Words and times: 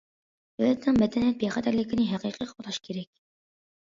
دۆلەتنىڭ 0.59 0.95
مەدەنىيەت 1.01 1.37
بىخەتەرلىكىنى 1.43 2.05
ھەقىقىي 2.13 2.49
قوغداش 2.53 2.81
كېرەك. 2.89 3.07